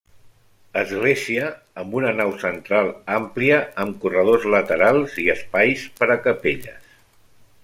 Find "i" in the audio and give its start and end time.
5.27-5.31